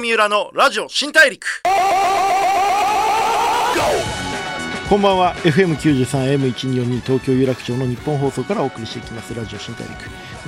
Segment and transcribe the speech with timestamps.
[0.00, 1.62] 三浦のラジオ新大陸。
[4.88, 5.36] こんばんは。
[5.36, 9.90] FM93M1242 東京有楽町の日本放送からお送りしていきますラジオ新大陸。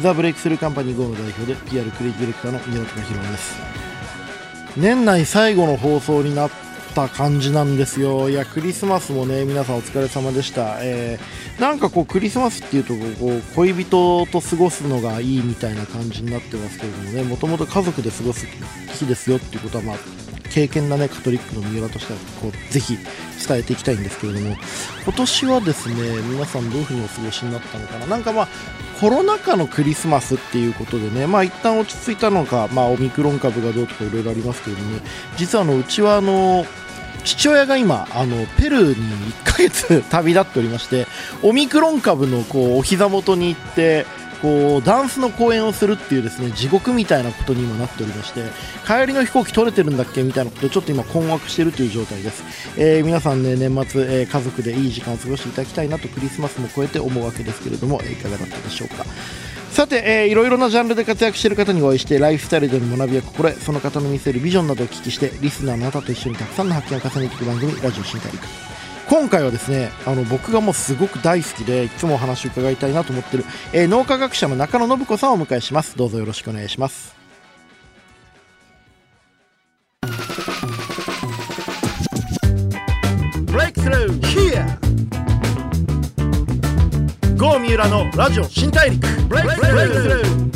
[0.01, 3.57] ザ・ブレイクスルーカンパニー GO の代表で PR クリエイティブディレクターの三浦貴弘です。
[4.79, 6.51] 年内最後の放送になっ
[6.95, 8.31] た感じなんですよ。
[8.31, 19.97] いやクリスマスもね皆さんお疲れ様でした、えー、なんかこうクリスマスっていうとこう恋人と過ごすのがいいみたいな感じになってますけれどもねもともと家族で過ごす日ですよっていうことはまあ
[20.51, 22.99] 経験なねカトリックの三浦としてはこうぜひ
[23.47, 24.57] 伝えていきたいんですけれども
[25.05, 28.07] 今年はですね皆さんどういうふうにお過ごしになったのかな？
[28.07, 28.49] なんかまあ
[29.01, 35.03] コロナ禍のクリスマスっていうことでねまあ一旦落ち着いたのかまあオミクロン株がどうとかいろいろありますけれども、ね、
[35.37, 36.65] 実はあのうちはあの
[37.25, 41.07] 父親が今あのペルーに1ヶ月旅立っておりまして
[41.43, 44.07] オミクロン株のこうお膝元に行って
[44.43, 48.43] こうダンスの公演をするっていうですね地獄みたいなことに今なっておりまして
[48.85, 52.43] 帰りの飛行機取れてるんだっけみたいなことでちょっと今困惑しているという状態です、
[52.77, 59.05] えー、皆さんね年末、えー、家族でいい時間を過ごしていただきたいなとクリスマスも超えて思うわけですけれども、えー、いかがだったでしょうか。
[59.73, 68.45] さて、えー、いろいろなジャンルで活躍している方にお会いしてライフスタイルでの学びや心得その方の見せるビジョンなどをお聞きしてリスナーのあなたと一緒にたくさんの発見を重ねていく番組ラジオ新大陸。
[69.09, 75.97] 今回はですねあの僕がもうすごく大好きでいつもお話を伺いたいなと思っている、えー、脳科学者の中野信子さんをお迎えします。
[75.97, 77.17] どうぞよろしくお願いします。
[83.47, 84.92] ブレイクスルー Here.
[87.43, 89.05] 郷三浦のラジオ新大陸。
[89.25, 90.53] ブレイクスルー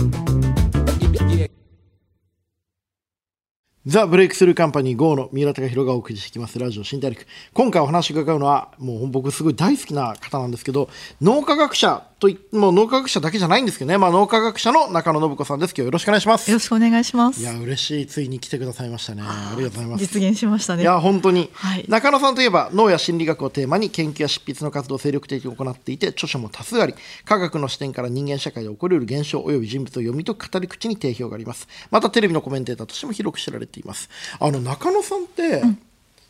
[3.86, 6.60] ザ・ブレイクスルーカンパニー GO の三浦貴弘がお送りしてきます。
[6.60, 7.26] ラジオ新大陸。
[7.54, 10.88] 今回お話を伺うのはもう僕すごい大好きな方なんですけど
[11.20, 15.74] 脳科学者といもう脳科学者だけじゃないんですけどね、まあ、脳科学者の中野信子さんです。
[15.76, 16.50] 今日よろしくお願いします。
[16.50, 17.42] よろしくお願いします。
[17.42, 18.06] いや嬉しい。
[18.06, 19.22] ついに来てくださいましたね。
[19.22, 20.00] ありがとうございます。
[20.00, 20.82] 実現しましたね。
[20.82, 26.94] いや本当に、はい、中野さんといえば脳や心理学をテーマに研究や執筆の活動を精力的に行っていて著書も多数あり
[27.26, 31.68] 科学の視点から人間社会で起こりうる現象及び人物を読み解く語り口に定評があります。
[31.90, 34.08] またテレビのコメンテーターとしても広く知られています。
[34.40, 35.78] あの中野さんって、うん、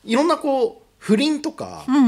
[0.04, 2.06] いろんなこう不倫とか、うんうんう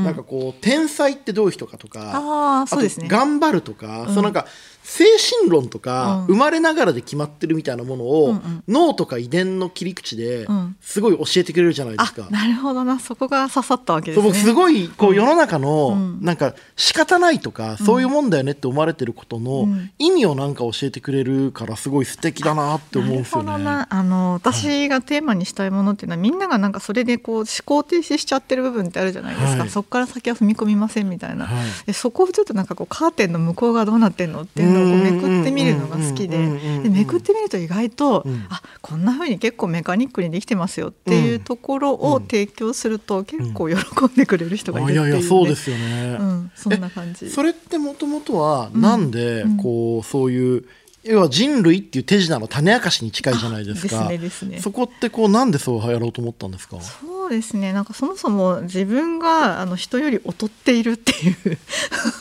[0.00, 4.46] ん、なんかこう天才ってどういう人かとかあそうです、ね、頑張るとか、うん、そのなんか
[4.90, 5.04] 精
[5.38, 10.48] 神論とか、生まれながらで決まってるみたいなものを、脳とか遺伝の切り口で
[10.80, 12.26] すごい教えてくれるじゃないですか。
[12.28, 12.98] なるほどな。
[12.98, 14.34] そこが刺さったわけですね。
[14.34, 19.68] すごいこう世の中の、なんか仕方ないとか、そういうもんだよねって思われてることの
[20.00, 23.86] 意味をなんか教えてくれるからすごい素敵だなって思うんですよね。
[23.88, 36.38] あの私がテーマにしたいものっていうのは、みんながなんかそれでこう思考停止しちゃってる部分ってあるじゃないですか、はい、そこから先は踏み込みませんみたいな、はい、でそこをちょっとなんかこうカーテンの向こうがどうなってんのっていうのをめくってみるのが好きで。
[36.82, 47.30] でめくってみると意外と、うん、あこんなふうに結構メカニックにできてますよっていうところを提供すると結構喜んでくれる人がいるっていう、ね、いやいやそうですよね、うん、そんな感じ。
[47.30, 50.64] それってもともとはなんでこう、そういう
[51.02, 54.06] 要は人類っていう手品の種明かしに近いじゃないですか。
[54.08, 56.78] ですね、ね、そこってこうなんでそうやろうと思ったんですか？
[56.80, 57.72] そうですね。
[57.72, 61.58] なんかそもそも自分があの人より劣っているっていう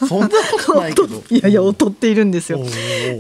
[0.08, 0.34] そんなこ
[0.66, 1.08] とないけど。
[1.30, 2.64] いやいや劣っているんですよ。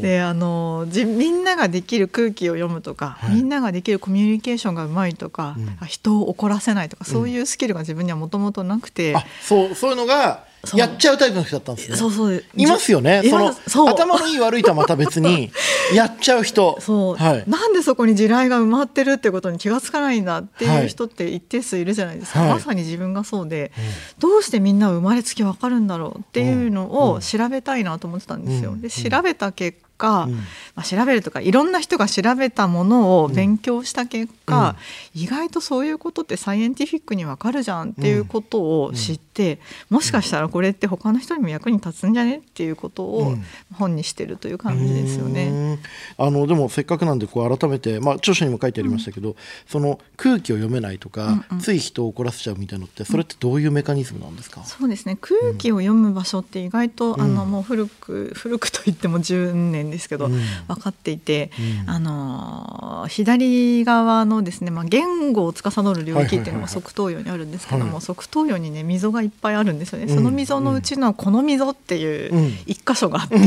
[0.01, 11.97] で、あのじみんなができる空気を読むとか、はい、みんなができるコミュニケーションがうまいとか、うん、人を怒らせないとか、そういうスキルが自分にはもともとなくて、あ、そうそういうのがやっちゃうタイプの人だったんですね。
[11.97, 12.43] そうそう。
[12.55, 13.21] いますよね。
[13.67, 15.51] その頭のいい悪いとはまた別に
[15.93, 16.77] やっちゃう人。
[16.81, 22.41] そう、はい、なんでそこに地雷が埋まってるってことに気がつかないんだっていう人って一定数いるじゃないですか。
[22.41, 23.71] はい、まさに自分がそうで、
[24.19, 28.75] どうしてみんな生まれつきわかるんだろうっていうのを調べたいなと思ってたんですよ。
[28.77, 30.43] で調べた結果、うん、ま
[30.77, 34.75] あ、調べるとかいろんな人が調べたものを勉強した結果、
[35.15, 39.59] うん、意外とそういうことってサイエンティフィックにわかるじゃんっていうことを知って、
[39.89, 43.35] もしかしたらこれって他の人にも役に立つんじゃねっていうことを
[43.73, 45.79] 本にしてるという感じですよね。
[46.17, 49.35] あのでもせっかくなんでこう改めて、まあ、著書にも書いてありましたけど、
[49.67, 55.17] その空気を読めないとか、うんうん、つい人を怒らせちゃうみたいなのってそれってどういうメカニズムなんですか、そうですね。
[55.19, 60.31] 空気を読む場所って意外と、あのもう古く古くといっても10年ですけど、うん、
[60.67, 61.51] 分かっていて、
[61.85, 73.37] うん、あの左側のですね、まあ、言語を司る領域っていうのが側頭葉にあるんですけども、はい、側頭葉にね溝がいっぱいあるんですよね、その溝のうちのこの溝っていう一箇所があって、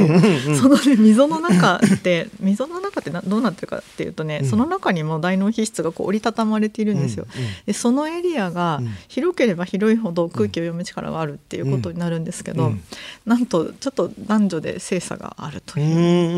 [0.56, 7.27] その、ね、溝の中って溝の中ってどうなってるかっていうとね、その中にも大脳皮質がこう折りたたまれているんですよ。
[7.67, 12.73] でそのエリアが広ければ広いほど空気を読む力があるっていうことになるんですけど、
[13.27, 16.31] なんとちょっと男女で性差があるという。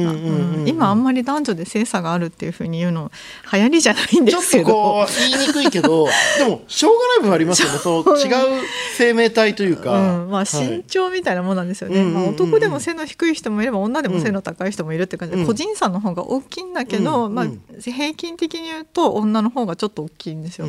[0.67, 3.11] 今あんまり男女で性差があるっていうふうに言うの
[3.53, 4.65] 流行りじゃないんですけど。
[4.65, 6.07] ちょっとこう言いにくいけど
[6.39, 7.79] でもしょうがない部分ありますよね。
[7.79, 8.63] その違う
[8.97, 17.47] 生命体というか、うん、まあ、身長みたいなものなんですよね、はい、まあ、男でも背の低い人もいれば女でも背の高い人もいるって感じで、個人差の方が大きいんだけど、まあ、
[17.81, 20.67] 平均的に言うと女の方がちょっと大きいんですよ。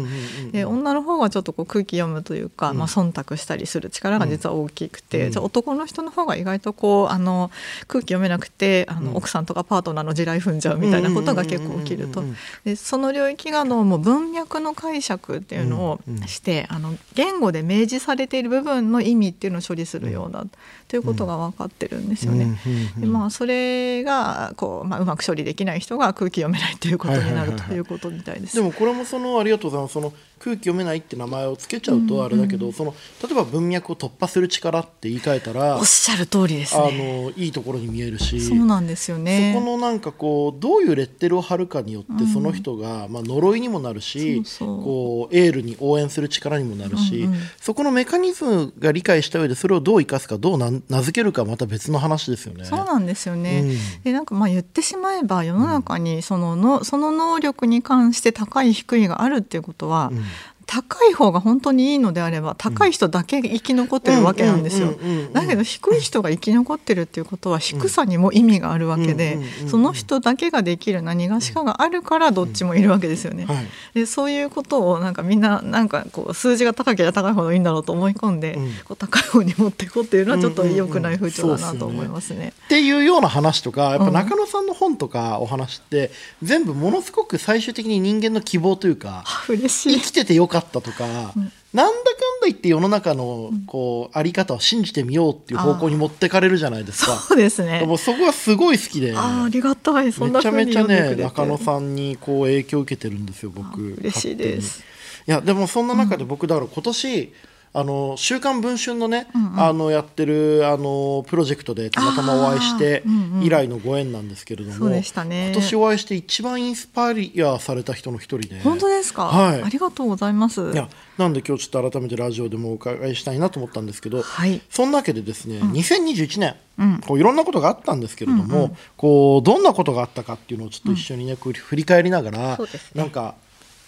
[0.51, 7.51] で女の方がちょっとこう空気読むというか、まあ、忖度したりする力が実は大きくて、じゃ男の人の方が意外とこうあの
[7.87, 12.23] 空気読めなくてあの奥さんとかパートナーの地雷踏んじゃうみたいなことが結構起きると。
[12.63, 20.45] でその領域がのもう文脈の解釈っていうのをして、あの言語で明示されている部分の意味っていうのを処理するようだ
[20.95, 22.57] ということが分かってるんですよね。
[22.97, 28.55] でまあそれがこう、まあ、うまく処理できない人が空気読めないということになるということみたいです。
[28.55, 29.93] でもこれもそのありがとうございます。
[29.95, 32.93] その空気読めないって名前をつけちゃうとあれだけど、うんうん、その
[33.23, 39.53] 例えば文脈を突破する力って言い換えたらおっしゃる通りです、ね、あのいいところに見えるしそうなんですよね。
[39.53, 50.57] そこのなんかこうどういうレッテルを貼るかによってその人が、まあ、呪いにもなるし、こうエールに応援する力にもなるし、うんうん、そこのメカニズムが理解した上でそれをどう生かすかどう
[50.89, 52.65] 名付けるかまた別の話ですよね。
[52.65, 60.23] そうなんですよね、うん、でなんかまあ言ってしまえば世の中にそののその能力に関して高い低いがあるっていうことは、うん
[60.67, 64.93] 高い方が本当にいいのであれば高い人だけ生き残ってるわけなんですよ。
[65.33, 73.47] だけど低い人が生き残ってるっていうことは低さにも意味があるわけでその人だけができる何がしかがあるからどっちもいるわけですよね。
[73.93, 82.53] でそういうことをなんかみんななんかこう数字が高ければ高いほどいいんだろうと思い込んで、こう高い方に持っていこうっていうのはちょっと良くない風潮だなと思いますね。
[82.65, 89.99] っていうような話とかやっぱ中野さんの本とかお話って全部ものすごく最終的に人間の希望というか 嬉しい。
[89.99, 91.05] 生きててよかったとか、
[91.35, 97.15] うん、なんだかんだ言って世の中のこう、あり方を信じてみようっていう方向に持ってかれるじゃないですか。
[97.15, 97.85] そうですね。
[97.85, 100.05] もそこはすごい好きであありがたい。
[100.05, 103.81] めちゃめちゃね中野さんにこう影響を受けてるんですよ僕。
[103.81, 104.83] 嬉しいです。
[105.27, 107.33] いやでもそんな中で僕だから今年、
[107.77, 113.03] あの週刊文春のね、うんうん、あのやってるあのプロジェクトでたまたまお会いして
[113.41, 118.61] 以来のご縁なんですけれども、うんうんね、今年お会いして一番インスパイアされた人の一人で。
[118.61, 120.71] 本当ですか、はい、ありがとうございます。
[120.71, 120.87] いや
[121.17, 133.35] なんで今日ちょっと改めてラジオでもお伺いしたいなと思ったんですけど、はい、そんなわけでですね、うん、2021年、うん、こういろんなことがあったんですけれども、うんうん、こうどんなことがあったかっていうのをちょっと一緒にね、うん、振り返りながら、ね、なんか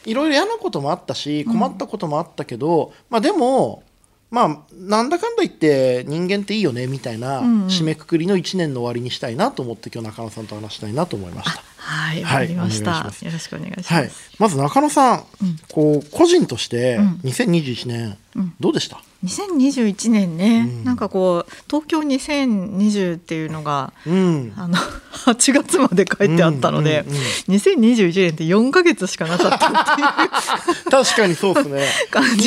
[0.05, 3.83] いろいろ嫌なこともあったし困ったこともあったけど、まあでも
[4.29, 11.63] まあ、なんだかんだ言って人間っていいよねみたいな締めくくりの1年の終わりにしたいなと思って今日中野さんと話したいなと思いました。
[11.77, 13.93] はい、わかりました、よろしくお願いします。
[13.93, 19.01] はい、まず中野さん、うん、こう個人として2021年、うん、どうでした？
[19.25, 24.77] ？2021年ね、うん、なんかこう東京2020っていうのが、うん、あの
[25.25, 27.23] 8月まで書いてあったので、うんうんうん、
[27.55, 30.91] 2021年って4か月しかなかったっていう。
[30.91, 31.87] 確かにそうですね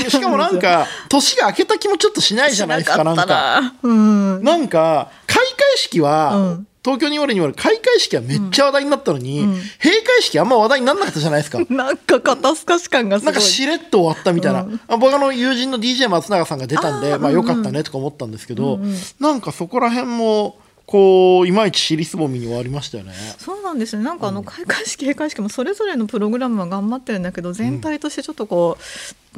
[0.08, 11.58] しかもなんか年が明けた気もちょっとしないじゃないですかなんか、うん、なんか開会式は、うん東京に言われに言われ開会式はめっちゃ話題になったのに、うん、閉会式あんま話題にならなかったじゃないですか。
[11.68, 13.34] なんか肩透かし感がすごい。
[13.34, 14.62] なんかしれっと終わったみたいな。
[14.62, 20.56] うん、あ僕あの友人の DJ 松永さんが出たんで、あまあよかったねとか思ったんですけど、うんうん、なんかそこら辺も、
[20.90, 23.12] こういまいち尻すぼみに終わりましたよね。
[23.38, 24.02] そうなんですね。
[24.02, 28.76] なんかあの開会式、閉会式もそれぞれのプログラムは頑張ってるんだけど、全体としてちょっとこ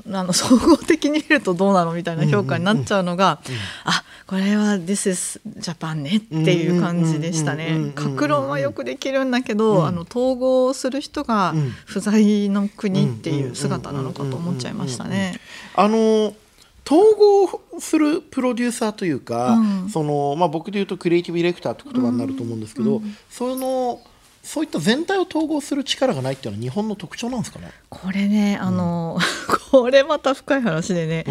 [0.02, 3.42] う、うん、あの総合的に見るとどうなのみたいな評価になっちゃうのが、
[3.84, 7.92] あこれは This is Japan ねっていう感じでしたね。
[7.96, 11.52] 格論はよくできるんだけど、うん、あの統合する人が
[11.84, 15.38] 不在の国っていう姿なのかと思っちゃいましたね。
[15.74, 16.32] あの
[16.84, 24.00] 統合するプロデューサーというか、うん、そのまあ、僕で言うとクリエイティブディレクターって言葉になると思うんですけど、うん、その
[24.42, 27.70] そういった全体を統合する力がないっていうのは日本の特徴なんですかね？
[27.88, 29.22] これねあの、うん、
[29.70, 31.24] これまた深い話でね、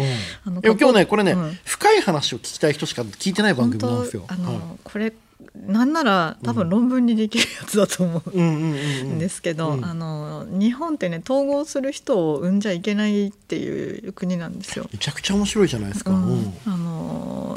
[0.46, 4.24] あの今日ねこれね、深い話を聞きたい人しか聞いてない番組なんですよ。
[4.28, 5.12] あの、はい、これ
[5.54, 14.88] なんなら多分論文にできるやつだと思うんですけど、あの日本ってね統合する人を産んじゃいけないっていう国なんですよ。
[14.92, 16.10] めちゃくちゃ面白いじゃないですか。
[16.10, 17.54] うん、あの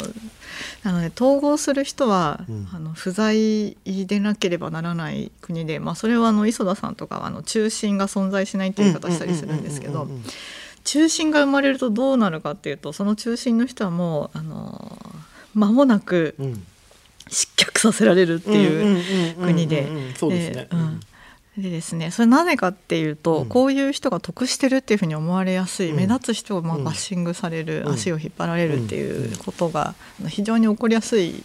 [0.84, 10.08] なので統合する人は、うん、あの不在でなければならない国で、まあ、それはあの磯田さんとかはあの中心が存在しないっていう言い方したりするんですけど
[10.84, 15.00] 中心が生まれるとどうなるかっていうとその中心の人はもうあの
[15.56, 16.66] 間もなく、うん
[17.30, 19.88] 失脚させられるっていう国で。
[20.30, 20.68] で
[21.58, 29.96] ですね、それなぜかっていうと、うん、こういう人が得してるっていうふうに思われやすい、うん、目立つ人がまあバッシングされる、うん、足を引っ張られるっていうことが
[30.28, 31.44] 非常に起こりやすい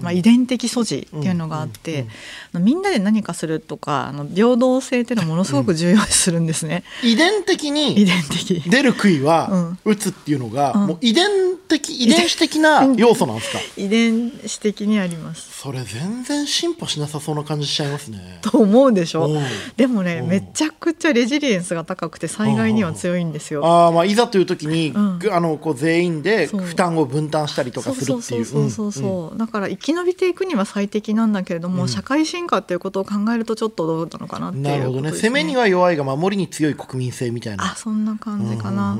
[0.00, 2.06] まあ、遺伝的素地っていうのがあって、
[2.54, 8.60] みんなで何かするとかあの平等性っていうのをものすごく重要視するんですね、遺伝的遺に伝的。
[8.70, 10.86] 出る杭は打つっていうのが、うん。
[10.86, 12.28] もう遺伝的遺伝。
[12.28, 13.58] 子的な要素なんですか？
[13.76, 15.60] 遺伝子的にあります。
[15.60, 18.38] それ全然進歩しなさそうな感じしちゃいますね。
[18.42, 19.26] と思うでしょ。
[19.26, 19.29] うん
[19.76, 20.28] でもねうん。
[20.28, 23.64] めちゃくちゃレジリエンスが高くて災害には強いんですよ。
[23.64, 25.18] あーまあいざという時に、うん。
[25.18, 31.88] ぐあのこう全員で負担を分担したりとかするっていうそうそうそうそう、だから生き延びていくには最適なんだけれども、うん。
[31.88, 35.12] 社会進化っていうことを考えるとちょっとどうなのかなっていうなるほどね。
[35.12, 37.64] 攻めには弱いが守りに強い国民性みたいな。
[37.72, 38.98] あそんな感じかな、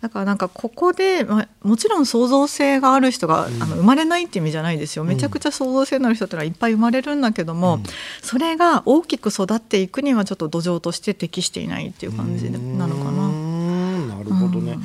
[0.00, 5.04] だからなんかここで、まあ、もちろん創造性がある人が、あの生まれないっていう意味じゃないですよ。
[5.04, 7.82] めちゃくちゃ創造性のある人ってのはいっぱい生まれるんだけども、うん。
[8.22, 13.28] それが大きく育っていくにはちょっと土壌として適していないっていう感じなのかな。
[13.28, 14.08] ん。
[14.08, 14.78] なるほどね、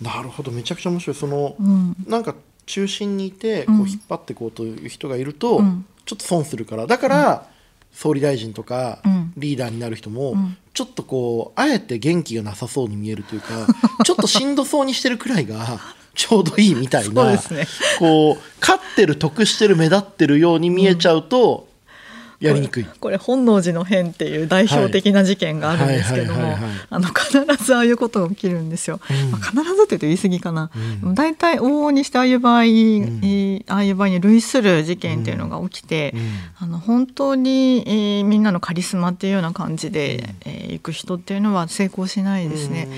[0.00, 0.50] なるほど。
[0.50, 1.16] めちゃくちゃ面白い。
[1.16, 1.96] その、うん。
[2.06, 2.34] なんか
[2.66, 3.78] 中心にいてうん。
[3.78, 5.86] こう引っ張っていこうという人がいると、うん。
[6.04, 6.86] ちょっと損するから。
[6.86, 7.46] だから、
[7.92, 9.32] 総理大臣とかうん。
[9.36, 10.56] リーダーになる人も、ん。
[10.74, 13.66] ちょっとこうあえて元気がなさそうに見えるというか
[14.04, 15.80] ちょっとしんどそうにしてるくらいが
[16.14, 17.38] ちょうどいいみたいな、ね。
[17.98, 21.67] こう勝ってる得してる目立ってるように見えちゃうと、
[22.40, 22.86] やりにくい。
[23.00, 26.56] これ本能寺の変っていう代表的な事件があるんですけども
[26.90, 29.30] 必ずああいうことが起きるんですよ、うん。
[29.32, 30.70] まあ、必ずって言うと言い過ぎかな、
[31.02, 31.14] うん。
[31.14, 32.70] 大体往々にしてああいう場合、ああい
[33.90, 36.30] う場合に類する事件っていうのが起きて、うん。
[36.60, 42.88] あの本当に、えーみんなのカリスマっていうような感じで、えー行く人っていうのは成功しないですね。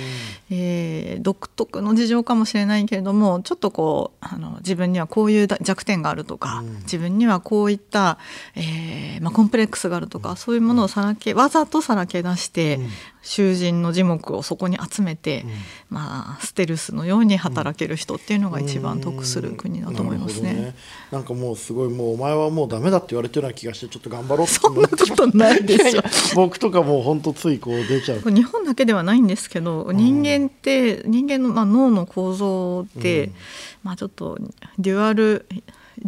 [0.51, 6.77] えー独特の事情かもしれないけれどもちょっとこうあの自分にはこういうだ弱点があるとか、うん。
[6.81, 8.19] 自分にはこういった、
[8.57, 12.89] えーまあ、コンプレックスがあるとか、そういうものをさらけわざとさらけ出して、うん
[13.23, 15.51] 囚人の耳目をそこに集めて、うん。
[15.91, 20.53] まあ、ステルスのように働ける人っていうのが一番得する国だと思いますね。
[20.53, 20.73] なるほ
[21.13, 26.03] どなんかもうすごいもうお前はもうダメだって言われてるような気がしてちょっと頑張ろうってそんなことないですよ。
[26.35, 28.31] 僕とかもう本当ついこう出ちゃう。
[28.31, 33.35] 日本だけではないんですけど人間って人間のまあ脳の構造って、うん。
[33.83, 34.39] まあ、ちょっと
[34.79, 35.47] デュアル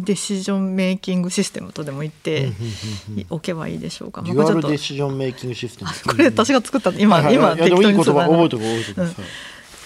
[0.03, 2.51] デシジョンメイキングシステムとでも言って
[3.29, 4.21] おけばいいでしょうか。
[4.21, 5.91] デュアルデシジョンメイキングシステム。
[6.05, 9.05] これ私が作った今、はいはい今いやでもいい言葉覚えて覚えておくう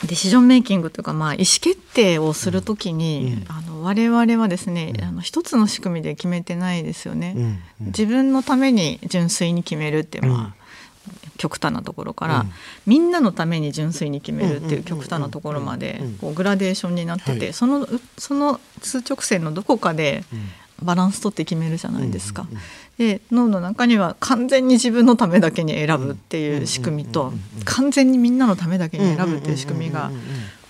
[0.06, 0.08] ん。
[0.08, 5.04] デシジョンメイキングというか、まあ、意思決定をするときに、うんあの我々はですね、うん。
[5.04, 7.34] あの一つの仕組みで決めてないですよね。
[7.36, 7.60] うんうん。
[7.88, 10.67] 自分のために純粋に決めるっていう、まあ
[11.38, 12.52] 極端なところから、うん。
[12.86, 17.54] みんなのために純粋に決めるっていううん極端なところまでこうグラデーションになってて、はい。
[17.54, 20.40] そのその数直線のどこかでうん。
[20.82, 22.48] バランス取って決めるじゃないですか。
[22.98, 27.34] で脳の中には完全に自分のためだけに選ぶっていう仕組みと
[27.66, 30.12] 完全にみんなのためだけに選ぶっていう仕組みが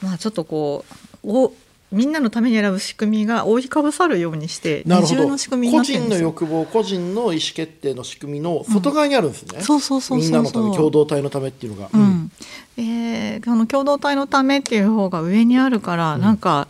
[0.01, 0.86] まあちょっとこ
[1.24, 1.53] うお
[1.91, 6.17] みんなのために選ぶ仕組みが覆いかぶさるようにして二重の仕組み個人の。
[6.17, 10.27] 欲望個人の意思決定の仕組みの外側にあるんですね、そうそうそうそうそう。
[10.27, 11.75] みんなのため共同体のためっていう。
[11.75, 12.32] のが、うん。
[12.77, 16.22] えー、この共同体のためっていう方が上にあるから、うん。
[16.22, 16.67] なんか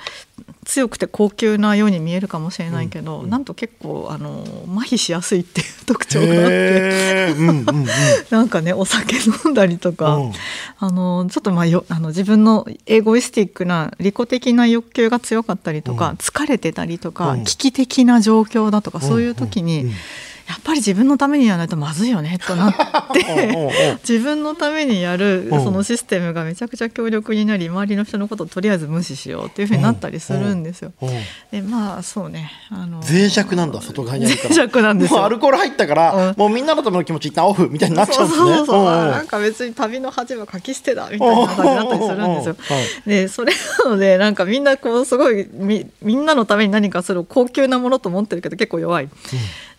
[0.78, 4.44] 強くて高級なように見えるかもしれないけど、うんうんなんと結構あの
[4.78, 7.34] 麻痺しやすいっていう特徴があって。
[7.38, 7.88] うんうんうん
[8.30, 10.32] なんかねお酒飲んだりとか、うん。
[10.78, 16.16] あのちょっとまあよあの自分のエゴイスティックな利己的な欲求が強かったりとか、うん。
[16.18, 17.44] 疲れてたりとか、うん。
[17.44, 19.92] 危機的な状況だとか、そういう時に、
[20.48, 22.74] やっぱり自分のためにやらないとまずいよねとなっ
[23.14, 23.20] て。
[23.34, 23.72] うんうんうん。
[24.08, 25.64] 自分のためにやるうん。
[25.64, 30.94] そのシステムがめちゃくちゃ強力になり周りの人のことをとりあえず無視しようっていうふうになったりするんですよ。
[31.02, 31.10] うん
[31.52, 32.52] でまあそうね。
[32.70, 34.50] あの脆弱なんだ外側にあるから。
[34.50, 35.18] 脆弱なんですよ。
[35.18, 36.34] もうアルコール入ったから、うん。
[36.38, 38.58] もうみんなのための気持ち一旦オフみたいになっちゃそううんですね。
[38.58, 38.88] そうそう、んん。
[38.88, 42.56] あなんか別に旅の恥は書き捨てだみたいな感じだったりするんですよ。
[42.58, 43.10] はい。
[43.10, 49.10] でそれなのでなんかみんなこうすごいみみんなのために何かする高級なものと思ってるけど結構弱い。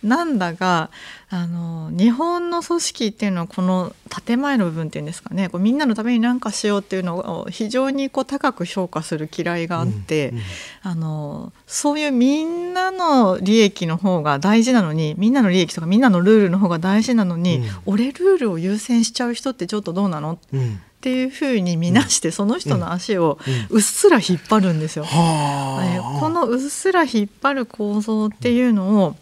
[0.03, 0.89] なんだが
[1.29, 3.93] あの日本の組織っていうのはこの
[4.25, 5.49] 建前の部分っていうんですかね。
[5.49, 10.43] こうみんなのために何かしようっていうのを非常にこう高く評価する嫌いがあって、うんうん
[10.81, 17.65] あのそういうみんなの利益の方が大事なのにみんなの利益とかみんなのルールの方が大事なのに、うん。
[17.85, 20.39] 俺ルールを優先しちゃう人ってちょっとどうなの？
[20.53, 20.75] うん。
[20.75, 23.39] っていうふうに見なして、その人の足を
[23.71, 23.77] うん。
[23.77, 25.05] うっすら引っ張るんですよ。
[25.05, 29.15] はえあ、このうっすら引っ張る構造っていうのを、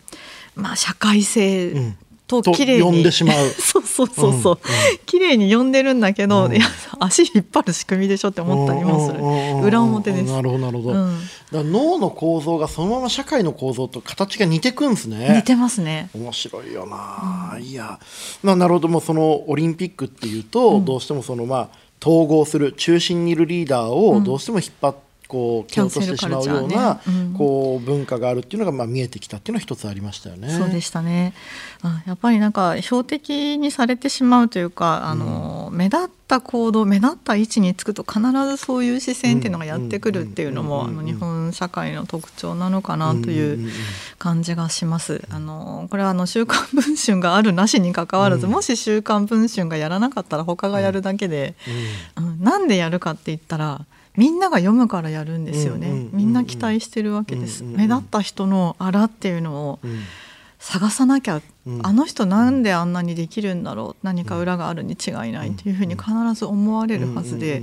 [0.58, 1.98] まあ、社会性うん。
[2.28, 3.48] とと綺麗に、呼んでしまう。
[3.58, 6.56] そうそうそうそう、うん綺麗に呼んでるんだけど、うん。
[6.56, 6.66] いや
[7.00, 9.20] 足引っ張る仕組みでしょって思ったりもする。
[9.20, 9.64] うんうんうんうん。
[9.64, 10.32] 裏表です。
[10.32, 11.10] なるほどなるほど、だか
[11.54, 15.36] うん、ら脳の構造がそのまま社会の構造と形が似てくんですね。
[15.38, 16.10] 似てますね。
[16.14, 17.98] 面白いよな、いや。
[18.44, 21.70] まあなるほどもうそのオリンピックっていうと、どうしてもそのまあ
[22.06, 24.96] 統合する中心にいるリーダーをどうしても引っ張っ
[25.28, 30.50] こう蹴落としてしまうような、ねうん、こう文化があるっていうのがまあ見えてきたっていうのは一つありましたよね。
[30.50, 31.34] そうでしたね。
[32.06, 43.70] やっぱりなんか標的にされてしまうというかあの、うん、目立った行動目立った位置につくと必ずそういう視線っていうのがやってくるっていうのもあの日本社会の特徴なのかなという
[44.18, 45.24] 感じがします。
[45.30, 51.56] あのこれはあの週刊文春があるなしにかかわらず、うん、もし週刊文春がやらなかったら他がやるだけで、
[52.18, 53.86] うん、なんでやるかって言ったら。
[54.18, 59.80] みんなが読むからやるんですよね、みんな期待してるわけです、目立った人のあらっていうのを
[60.60, 61.42] 探さなきゃ、
[61.84, 64.06] あの人なんであんなにできるんだろう。
[64.06, 67.62] 何か裏があるに違いないというふうに必ず思われるはずで、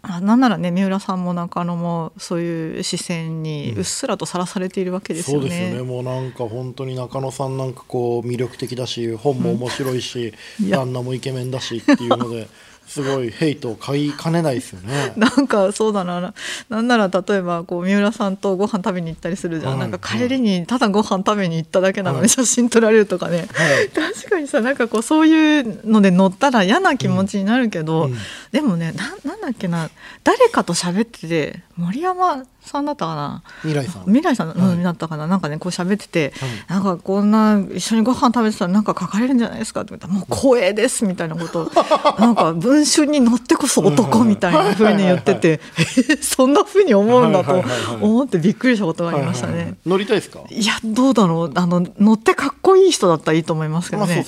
[0.00, 5.82] あなんならね三浦さんも中野もそういう視線にうっすらとさらされているわけですよね、そうですよね。
[5.82, 10.32] もうなんか本当に中野さんなんかこう魅力的だし本も面白いし、
[10.70, 12.48] 旦那もイケメンだしっていうので。
[12.86, 15.12] すごいヘイトを買いかねないですよね。
[15.16, 16.34] なんかそうだな、
[16.68, 28.12] なんなら例えばこう三浦さんとご飯食べに行ったりするじゃん、はい、なんか帰りにただご飯食べに行っただけなのに写真撮られるとかね、はい、確かにさなんかこうそういうので乗ったら嫌な気持ちになるけど、うん。
[28.12, 28.18] うん、
[28.52, 29.90] でもねななんだっけな。
[30.24, 33.42] 誰かと喋ってて森山さんだったかな？
[33.62, 34.02] 未来さん。
[34.04, 35.26] 未来さん、うん、だったかな？
[35.26, 39.82] なんかねこう喋ってて、はい、なんかこんな一緒にご飯食べてたらなんか書かれるんじゃないですか？
[39.82, 41.70] って言ったらもう光栄ですみたいなこと。
[42.18, 45.60] なんか文春に乗ってこそ男みたいなふうに言ってて
[46.22, 47.62] そんなふうに思うんだと
[48.00, 50.40] 思ってびっくりしたことがありましたね、乗りたいですか？
[50.48, 51.52] いやどうだろう？
[51.54, 54.24] あの乗ってかっこいい人だったらいいと思いますけどね,、ね。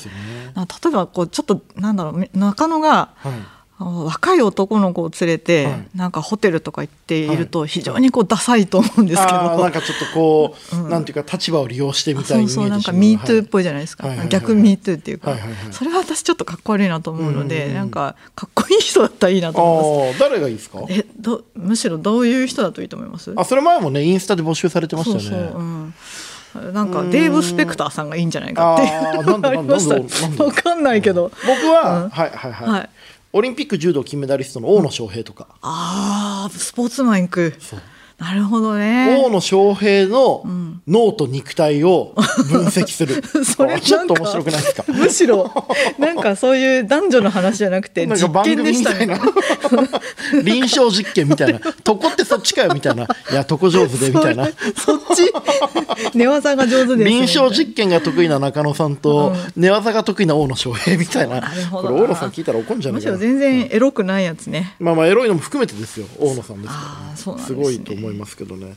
[0.56, 3.32] 例えばこうちょっとなんだろう中野が、はい
[3.76, 20.20] 若い男の子を連れて、はい、なんかホテルとか行っていると非常にこうダサいと思うんですけど、はい、なんかちょっとこう、うん、なんていうか立場を利用してみたいにそうそうなんか MeToo っぽいじゃないですか、はい、逆 MeToo っていうか、はいはいはい、それは私ちょっとかっこ悪いなと思うので、うんうん、なんかかっこいい人だったらいいなと思います。
[20.20, 20.78] 誰がいいですか？
[20.88, 23.32] えどむしろどういう人だといいと思います？
[23.36, 25.22] あそれ前もねインスタで募集されてましたよね。
[25.22, 25.94] そうそう、うん。
[26.72, 31.32] なんかデーブ・スペクターさんがいいんじゃないかっていうのがありました分かんないけど。
[31.44, 32.90] 僕は、うん、はいはいはい、はい
[33.36, 37.52] オリンピック柔道金メダリストの大野将平とか、ああスポーツマン行く
[38.24, 39.22] なるほどね。
[39.22, 40.42] 大野将平の
[40.88, 42.14] 脳と肉体を
[42.50, 44.84] 分析する、 それちょっと面白くないですか？
[44.88, 45.50] むしろ
[45.98, 49.18] なんかそういう男女の話じゃなくて実験でしたね。
[50.42, 54.46] 臨床実験みたいな「床ってそっちかよ」みたいな「いや床上手で」みたいな。
[54.76, 55.30] そっち？
[56.14, 61.42] 寝技が上手です、ね、臨床実験が得意な中野さんと、うん、寝技が得意な大野将平みたいな。
[61.70, 63.12] これ大野さん聞いたら怒るんじゃないかな。
[63.16, 66.06] むしろ全然エロくないやつね、まあまあエロいのも含めてですよ。
[66.18, 68.74] 大野さんですから、ね、すごいと思いますけどね。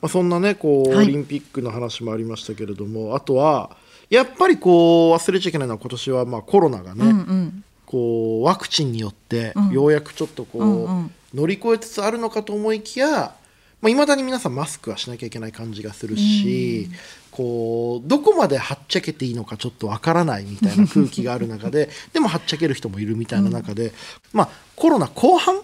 [0.00, 3.76] まあ、そんなねこう、オリンピックの話もありましたけれどもあとは
[4.10, 13.44] やっぱりこう忘れちゃいけないのは今年はまあコロナがね、うんうん、こうワクチンによってようやくちょっとこう、うんうん、乗り越えつつあるのかと思いきやい
[13.84, 16.96] まあ、未だに皆さんマスクはしなきゃいけない感じがするし、うん、
[17.30, 23.92] こうどこまではっちゃけていいのかちょっとわからないみたいな空気がある中ででもはっちゃける人もいるみたいな中で、
[24.32, 25.60] まあ、コロナ後半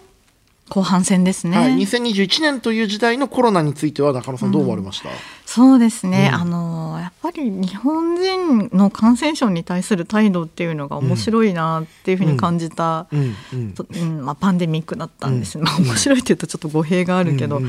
[0.71, 6.90] 後半戦ですね、はい、2021年という時代のコロナについては中野さんどう思われました、うん、そうですね、うん、あの
[7.21, 17.61] ぱり日本人の感染症に対する態度っていうのが面白いなっていうふうに感じた、うんまあ、パンデミックだったんです、まあ、面白いっていうとちょっと語弊があるけど、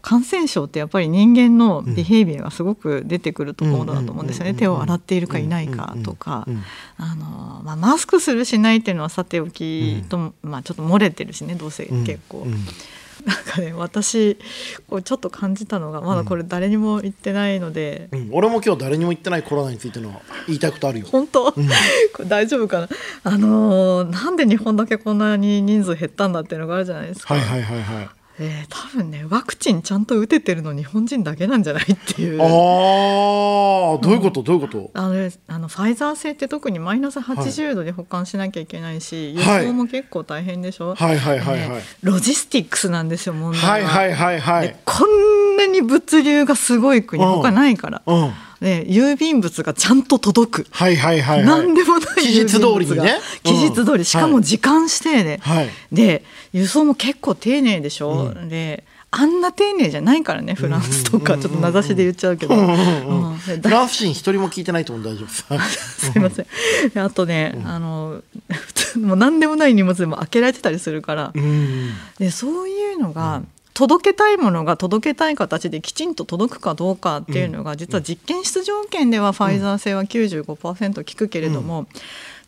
[0.00, 4.54] 感染症ってやっぱり人間のビヘイビアがすごく出てくるところだと思うんですよね。
[4.54, 6.46] 手を洗っているかいないかとか
[6.96, 12.46] あの、まあ、マスクするしないっていうのはさておきと、まあ、ちょっと漏れてるしねどうせ結構。
[13.24, 14.38] なんかね私
[14.88, 21.06] こうちょっと感じたのがまだこれ誰にも言ってないので、うん、俺も今日誰にも言ってないコロナについての言いたいことあるよ。
[21.10, 21.68] 本当、うん、
[22.14, 22.88] これ大丈夫かな？
[23.22, 27.34] あのー、なんで日本だけこんなに人数減ったんだっていうのがあるじゃないですか。
[27.34, 28.08] はいはいはいはい
[28.40, 32.42] えー、多分ねワクチンちゃんと打ててるの日本人だけなんじゃないっていう。
[32.42, 34.90] ああどういうこと、うん、どういうこと？
[34.94, 41.38] あのあのファイザー製って特にマイナス80度で保管しなきゃいけないし、はい、輸送も結構大変でしょ、はい、はい。
[41.38, 41.60] はい。
[41.60, 41.70] はい。
[41.70, 43.68] はい、ロジスティックスなんですよ問題は。
[43.68, 43.84] はい。
[43.84, 44.12] はい。
[44.12, 44.40] はい。
[44.40, 44.76] はい。
[44.84, 48.32] こんなに物流がすごい国他ないから、うん、うん
[48.64, 54.06] ね、郵便物がちゃんと届く、はいはいはい、はい、何でもない期日通りにね、期日通り。
[54.06, 56.24] しかも時間指定で、はい、で
[56.54, 61.36] 輸送も結構丁寧でしょ、うん、であんな丁寧じゃないからねフランスとか。
[61.36, 65.04] ちょっと名指しで言っちゃうけど、フランス人一人も聞いてないと思う。
[65.04, 65.28] 大丈夫。
[65.28, 65.44] す
[66.10, 66.46] すいません。
[66.98, 68.22] あとね、あの
[68.98, 71.32] もう何でもない荷物でも開けられてたりするから、
[72.18, 73.42] でそういうのが、
[73.74, 81.86] 届けたいものが届けたい形できちんと届くかどうかっていうのが実は実験室条件ではファイザー製は95%効くけれども、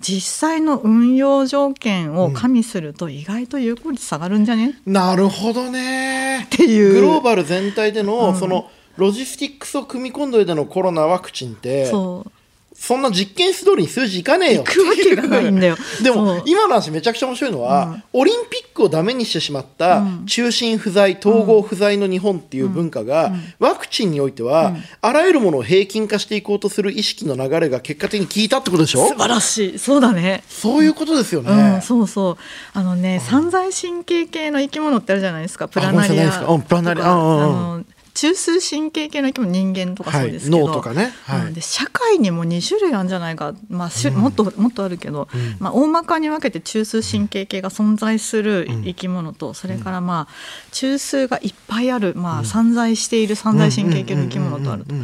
[0.01, 6.45] 実際の運用条件を加味すると意外と有効率下がるんじゃね、なるほどね。
[6.45, 6.95] っていう。
[6.95, 8.37] グローバル全体での、うん。
[8.37, 12.33] そのロジスティックスを組み込んででのコロナワクチンってそう
[12.79, 14.65] そんな実験室通りに数字いかねえよ。
[14.65, 15.77] 行くわけがないんだよ。
[16.05, 20.27] でも今の話めちゃくちゃ面白いのは、オリンピックをダメにしてしまったうん。
[20.27, 29.09] 中心不在統合不在の日本っていう文化が、ワクチンにおいては、あらゆるものを平均化していこうとする意識の流れが結果的に効いたってことでしょ？
[29.09, 29.79] 素晴らしい。
[29.79, 30.45] そうだね。
[30.49, 32.37] そういうことですよね、うん、そうそう。
[32.73, 35.67] あのね散財神経系の生き物ってあるじゃないですか。
[35.69, 36.31] プラナリア。
[36.59, 37.11] プラナリア。
[37.11, 37.85] あの
[38.17, 41.13] 中枢神経系の生き物人間とかそうですけど、はい脳とかね。
[41.25, 41.47] はい。
[41.49, 45.57] うんで社会にも2種類あるんじゃないか、まあしもっともっとあるけど、うん。
[45.61, 50.35] まあ、大まかに分けて中枢神経系が存在する生き物と、それからまあ
[50.73, 54.95] 中枢がいっぱいある、まあ、散在している散在神経系の生き物とあると。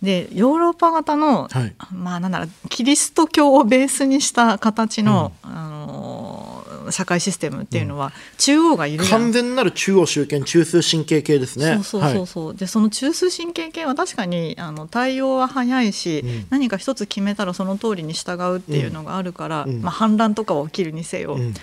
[0.00, 1.74] でヨーロッパ型の、はい。
[1.92, 6.49] まあなんだろうキリスト教をベースにした形の、あのー
[6.90, 9.20] 社会システムっていうのは、中央がいるじゃん。
[9.20, 11.80] 完全なる中央集権中枢神経系ですね。
[11.82, 16.46] そうそうそうそう、でその中枢神経系は確かにあの対応は早いし、うん。
[16.50, 19.82] 何か一つ決めたらその通りに従うっていうのがあるから、うん。
[19.82, 21.54] まあ、反乱とかは起きるにせよ、うん。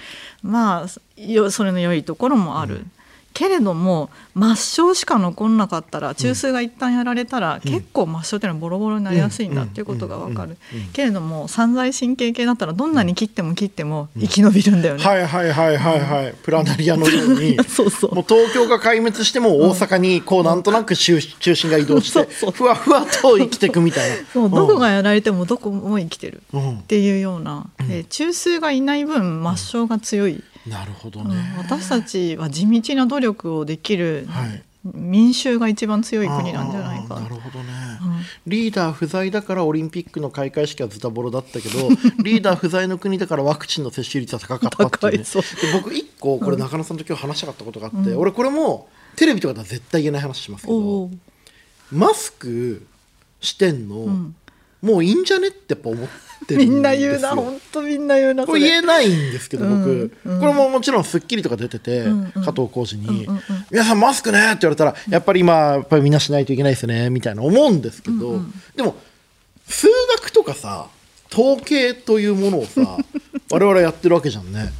[0.41, 2.85] まあよそれの良いところもある。
[3.37, 10.57] けれども抹消しか残んなかったら中枢が一旦やられたら、結構抹消っていうのはボロボロになりやすいんだっていうことが分かる。
[10.91, 15.03] けれども散財神経系だったらどんなに切っても切っても生き延びるんだよね。
[15.03, 18.15] はいはいはいはいはい、プラナリアのように そうそう。
[18.15, 24.15] もう東京が壊滅しても大阪にこうなんとなく中中心が移動してそうそうふわふわと生きていくみたいな。
[24.33, 34.63] そうどこがやられてもどこも生きてるうんっていうような、で中枢がいない分抹消が強い、なるほどうんね、私たちは地道な努力をできる、はい。
[34.93, 37.19] 民衆が一番強い国なんじゃないか。
[37.19, 38.19] なるほどね、うん。
[38.45, 41.89] リーダー不在だからオリンピックの開会式はズタボロだったけど
[42.23, 45.61] リーダー不在の国だからワクチンの接種率は高かったっていう,、ね、う。
[45.61, 51.09] で僕一個これ中野さんと今日話したかったことがあって、俺これもテレビとかでは絶対言えない話しますけど
[51.91, 52.85] マスク
[53.41, 54.35] してんの、ん
[54.87, 56.07] もういいんじゃねってやっぱ思っ
[56.47, 56.71] てるんですよ。
[56.71, 59.75] みんな言うな本当みんな言うなこれ言えないんですけど僕、
[60.25, 60.39] うんうん。
[60.39, 62.43] これももちろん『スッキリ』とか出てて、うんうん。
[62.43, 63.43] 加藤浩次に、うんうんうん。
[63.69, 68.39] 皆さんマスクね」って言われたらやっぱり今やっぱりみんなしないといけないですよねみたいな思うんですけど、
[68.75, 68.95] でも
[69.67, 70.87] 数学とかさ
[71.31, 72.97] 統計というものをさ
[73.51, 74.71] 我々やってるわけじゃんね。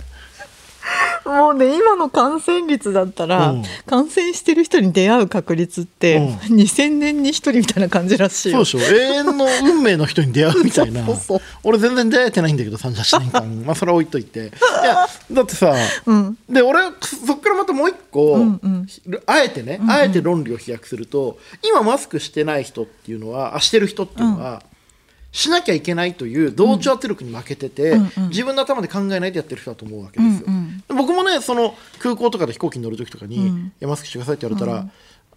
[1.28, 3.64] もうね今の感染率だったら、うん。
[3.86, 6.56] 感染してる人に出会う確率って、うん。
[6.58, 8.66] 2000年に1人みたいな感じらしいよ。
[8.66, 8.96] そうでしょ。
[8.96, 11.06] 永遠の運命の人に出会うみたいな。
[11.08, 11.40] そうそう。
[11.64, 14.40] 俺全然出会えてないんだけど38年間まあそれは置いといて。
[14.40, 14.44] い
[14.86, 15.74] やだってさ、
[16.06, 16.38] うん。
[16.50, 18.88] で俺そっからまたもう一個、うんうん
[19.26, 24.64] あえてね、あえて論理を飛躍すると今マスクしてない人っていうのはあしてる人っていうのは、
[25.32, 28.30] しなきゃいけないという同調圧力に負けてて、うんうん。
[28.30, 30.46] 自分の頭で考えないでやってる人だと思うわけですよ。
[30.48, 33.68] うんうん僕もねその空港とかで飛行機に乗る時とかに「うん。
[33.68, 34.88] いやマスクしてください」って言われたら、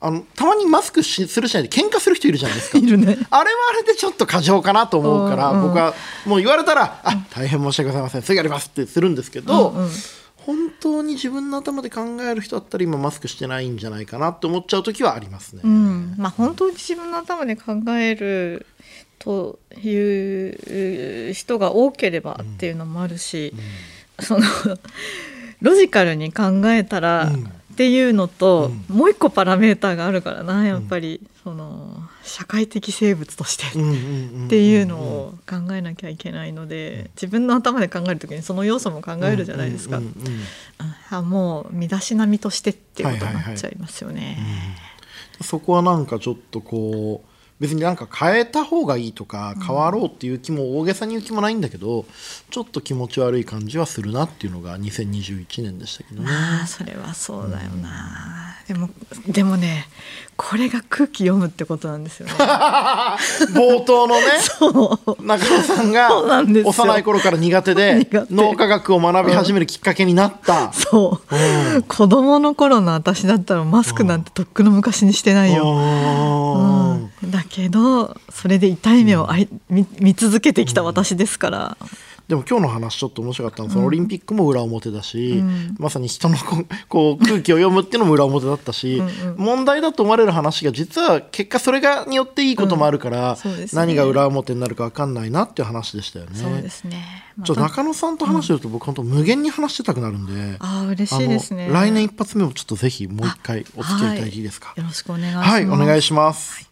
[0.00, 2.78] あのたまにマスクしするしないで喧嘩する人いるじゃないですか。
[2.78, 3.18] いるね。
[3.30, 5.56] あれはあれでちょっと過剰かなと思うから、うん。
[5.58, 5.94] うん僕は
[6.24, 8.22] もう言われたら「あ大変申し訳ございません。
[8.22, 9.90] すぐやります」ってするんですけど、うんうん。
[10.36, 15.60] 本当に自分の頭で考える人だったら今マスクしてないんじゃないかなって思っちゃう時はありますね。
[15.62, 16.14] うん。
[16.16, 18.66] まあ、本当に自分の頭で考える
[19.18, 23.52] という人が多ければっていうのもあるし、
[24.18, 24.42] その
[25.60, 27.52] ロジカルに考えたらうん。
[27.70, 34.46] っていうのと、うもう一個パラメーターがあるからなやっぱり、その社会的生物としてうんうんうんん。
[34.46, 40.40] っていうのを考えなきゃいけないので自分の頭で考える時にその要素も考えるじゃないですか、うんうんうんうん。
[41.10, 44.36] あもう身だしなみとしてっていうことになっちゃいますよね。
[45.40, 47.29] そこはなんかちょっとこう
[47.60, 52.06] 別になんか変えた方がいいとか変わろうっていう気も大げさに言う気もないんだけど、
[52.50, 56.30] ちょっと気持ち悪い感じはするなっていうのが2021年でしたけどね。
[56.30, 58.88] まあそれはそうだよな、でも
[59.28, 59.88] でもね
[60.38, 62.32] これが空気読むってことなんですよね。
[63.52, 64.22] 冒頭のね
[65.20, 66.08] 中野さんが
[66.64, 70.72] 幼い頃から苦手で 脳科学を学び始めるきっかけになった。
[70.72, 71.36] そう、
[71.74, 71.82] うん。
[71.82, 76.89] 子供の頃の私だったらマスクなんてとっくの昔にしてないよ、うんうん
[77.24, 81.76] だけどそれで痛い目をあい見見続けてきた私ですから、
[82.28, 83.68] でも今日の話ちょっと面白かったの。
[83.68, 85.74] は、そのオリンピックも裏表だし、うん。
[85.80, 93.56] まさに人のこう こう空気を読むっていうのも裏表だったしうんうん問題だと思われる話が実は結果それがによっていいこともあるから、うん。
[93.58, 93.66] ね。
[93.72, 96.38] 何が裏表になるか分かんないなっていう話でしたよね。
[96.38, 97.04] そうですね、
[97.36, 101.68] まちょた中野さんと話してると僕本当無限に話してたくなるんで、あー嬉しいですね。
[101.72, 104.72] 来年一発目もちょっとぜひもう一回お付き合いいただいていいですか？
[104.76, 105.50] よろしくお願いします。
[105.50, 106.69] はい、お願いします。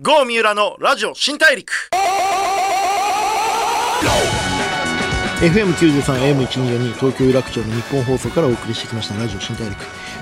[0.00, 1.72] 郷三浦のラジオ新大陸。
[5.40, 9.76] FM93 AM1242 東京有楽町の日本放送からお送りしてきましたラジオ新大陸。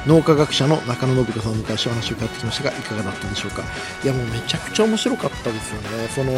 [0.06, 3.64] 脳科学者の中野信子さんを迎えしてお話を伺ってきましたがいかがだったでしょうか？
[4.02, 6.08] いやもうめちゃくちゃ面白かったですよね。
[6.08, 6.32] その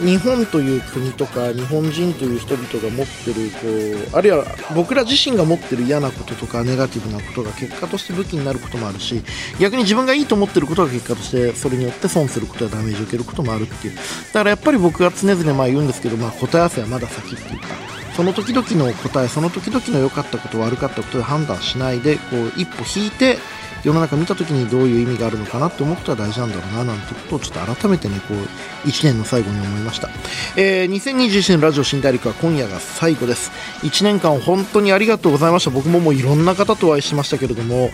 [0.00, 9.22] 日本という国とか日本人という人々が持ってるこうあるいは僕ら自身が持ってる嫌なこととかネガティブなことが結果として武器になることもあるし
[9.60, 13.94] 逆に自分がいいと思ってることが結果としてそれによって損することやダメージを受けることもあるっていう。
[13.94, 14.00] だ
[14.32, 17.68] からやっぱり僕が常々まあ言うんですけど、まあ、答え合わせはまだ先っていうか
[18.16, 23.38] その時々の答えその時々の良かったこと悪かったことで判断しないでこう一歩引いて
[23.84, 30.08] 世の中見た時にどういう意味があるのかなって思ったら大事なんだろうななんてことをちょっと改めてねこう1年の最後に思いました、
[30.56, 33.50] えー、2021年ラジオ新大陸は今夜が最後です。
[33.82, 35.70] 1年間本当にありがとうございました。
[35.70, 37.90] 僕ももういろんな方とお会いしましたけれども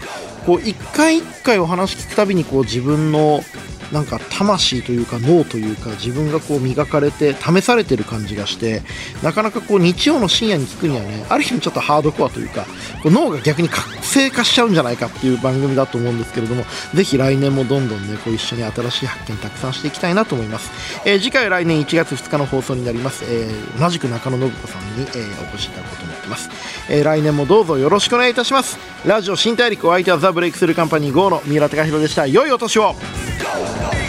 [0.47, 3.41] こう1回1回お話聞くたびにこう自分の
[3.93, 8.83] なんか魂というか脳というか自分がこう磨かれて試されてる感じがして
[9.23, 12.67] なかなかこう日曜の深夜に聞くにはねある意味ちょっとハードコアというか
[13.03, 20.71] こう脳が逆に活性化しちゃうんじゃないかっていう番組だと思うんですけれどもぜひ来年もどんどんねこう一緒に新しい発見たくさんしていきたいなと思います、
[21.05, 26.51] えー、次回来年1月2日の放送になります、えー、同じく中野信子さんに、えー、お越しいただこうと思ってます、
[26.89, 28.79] え、来年もどうぞよろしくお願いいたします。
[29.07, 32.27] ラジオ新大陸お相手はザ・ブレイクスルーカンパニー GO の三浦貴大でした。
[32.27, 32.95] 良いお年を。
[33.41, 34.00] go, go.